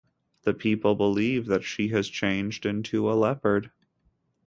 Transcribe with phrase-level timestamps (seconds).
[0.45, 3.69] The people believe that she has changed into a leopard.